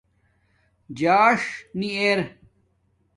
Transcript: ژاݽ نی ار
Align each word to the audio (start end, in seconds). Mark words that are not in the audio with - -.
ژاݽ 0.99 1.41
نی 1.77 1.89
ار 2.01 2.19